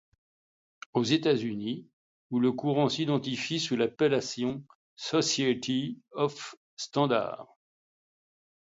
[0.93, 1.87] Aux États-Unis,
[2.31, 4.63] où le courant s'identifie sous l’appellation
[4.95, 6.97] Society of St.